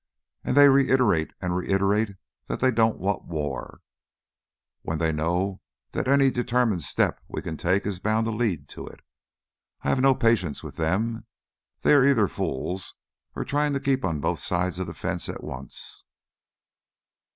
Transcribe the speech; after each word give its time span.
And 0.43 0.57
they 0.57 0.67
reiterate 0.67 1.29
and 1.41 1.55
reiterate 1.55 2.15
that 2.47 2.59
they 2.59 2.71
don't 2.71 2.97
want 2.97 3.25
war, 3.25 3.81
when 4.81 4.97
they 4.97 5.11
know 5.11 5.61
that 5.91 6.07
any 6.07 6.31
determined 6.31 6.81
step 6.81 7.21
we 7.27 7.43
can 7.43 7.55
take 7.55 7.85
is 7.85 7.99
bound 7.99 8.25
to 8.25 8.31
lead 8.31 8.67
to 8.69 8.87
it. 8.87 9.01
I 9.83 9.89
have 9.89 9.99
no 10.01 10.15
patience 10.15 10.63
with 10.63 10.77
them. 10.77 11.27
They 11.83 11.93
either 11.93 12.23
are 12.23 12.27
fools 12.27 12.95
or 13.35 13.43
are 13.43 13.45
trying 13.45 13.73
to 13.73 13.79
keep 13.79 14.03
on 14.03 14.19
both 14.19 14.39
sides 14.39 14.79
of 14.79 14.87
the 14.87 14.95
fence 14.95 15.29
at 15.29 15.43
once." 15.43 16.03